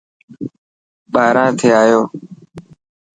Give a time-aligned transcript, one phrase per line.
[1.13, 2.01] ٻاهران ٿي آيو.